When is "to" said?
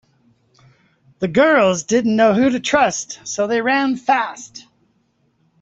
2.49-2.59